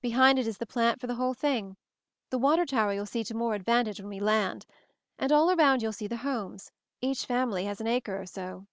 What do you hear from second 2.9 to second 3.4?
you'll see to